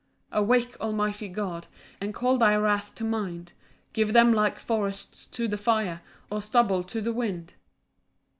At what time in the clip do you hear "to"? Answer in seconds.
2.95-3.03, 5.27-5.47, 6.85-7.01